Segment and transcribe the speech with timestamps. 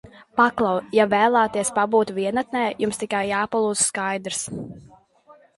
[0.39, 4.45] Paklau, ja vēlaties pabūt vienatnē, jums tikai jāpalūdz, skaidrs?